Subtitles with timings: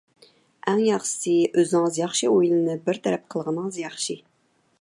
[0.71, 4.21] ئەڭ ياخشىسى، ئۆزىڭىز ياخشى ئويلىنىپ بىر تەرەپ قىلغىنىڭىز ياخشى.